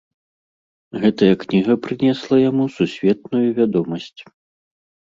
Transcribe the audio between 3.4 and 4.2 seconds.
вядомасць.